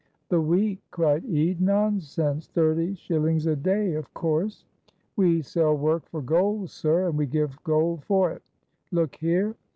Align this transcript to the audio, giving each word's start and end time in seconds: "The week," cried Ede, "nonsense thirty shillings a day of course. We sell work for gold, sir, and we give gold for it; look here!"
"The 0.29 0.41
week," 0.41 0.79
cried 0.89 1.23
Ede, 1.25 1.61
"nonsense 1.61 2.47
thirty 2.47 2.95
shillings 2.95 3.45
a 3.45 3.55
day 3.55 3.93
of 3.93 4.11
course. 4.15 4.65
We 5.15 5.43
sell 5.43 5.77
work 5.77 6.09
for 6.09 6.23
gold, 6.23 6.71
sir, 6.71 7.07
and 7.09 7.15
we 7.15 7.27
give 7.27 7.63
gold 7.63 8.03
for 8.05 8.31
it; 8.31 8.41
look 8.91 9.17
here!" 9.17 9.55